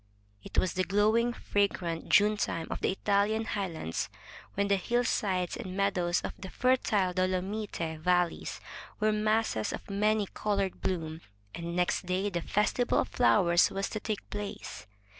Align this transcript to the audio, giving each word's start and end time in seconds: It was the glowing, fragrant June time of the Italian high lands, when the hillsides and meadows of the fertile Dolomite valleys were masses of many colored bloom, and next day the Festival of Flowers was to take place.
It 0.43 0.57
was 0.57 0.73
the 0.73 0.83
glowing, 0.83 1.31
fragrant 1.31 2.09
June 2.09 2.35
time 2.35 2.65
of 2.71 2.81
the 2.81 2.91
Italian 2.91 3.45
high 3.45 3.67
lands, 3.67 4.09
when 4.55 4.67
the 4.67 4.75
hillsides 4.75 5.55
and 5.55 5.77
meadows 5.77 6.21
of 6.21 6.33
the 6.39 6.49
fertile 6.49 7.13
Dolomite 7.13 7.99
valleys 8.01 8.59
were 8.99 9.11
masses 9.11 9.71
of 9.71 9.91
many 9.91 10.25
colored 10.33 10.81
bloom, 10.81 11.21
and 11.53 11.75
next 11.75 12.07
day 12.07 12.31
the 12.31 12.41
Festival 12.41 12.97
of 12.97 13.09
Flowers 13.09 13.69
was 13.69 13.89
to 13.91 13.99
take 13.99 14.27
place. 14.31 14.87